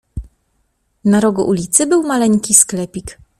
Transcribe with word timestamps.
"Na 1.05 1.19
rogu 1.19 1.43
ulicy 1.47 1.85
był 1.85 2.03
maleńki 2.03 2.53
sklepik." 2.53 3.17